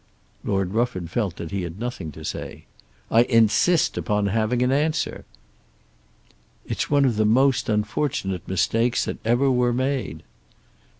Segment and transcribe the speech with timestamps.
[0.43, 2.65] Lord Rufford felt that he had nothing to say.
[3.11, 5.25] "I insist upon having an answer."
[6.65, 10.23] "It's one of the most unfortunate mistakes that ever were made."